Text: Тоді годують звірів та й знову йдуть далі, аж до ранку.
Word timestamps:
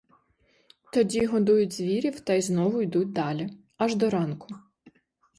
Тоді 0.93 1.25
годують 1.25 1.73
звірів 1.73 2.19
та 2.19 2.33
й 2.33 2.41
знову 2.41 2.81
йдуть 2.81 3.11
далі, 3.13 3.49
аж 3.77 3.95
до 3.95 4.09
ранку. 4.09 4.47